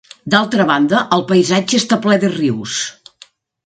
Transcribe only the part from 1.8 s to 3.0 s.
està ple de rius.